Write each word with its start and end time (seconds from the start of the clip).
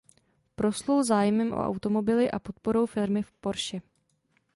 Proslul 0.55 1.03
zájmem 1.03 1.53
o 1.53 1.63
automobily 1.65 2.31
a 2.31 2.39
podporou 2.39 2.85
firmy 2.85 3.21
Porsche. 3.41 3.81